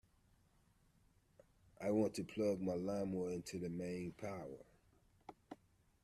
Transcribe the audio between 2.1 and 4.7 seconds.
to plug my lawnmower into mains power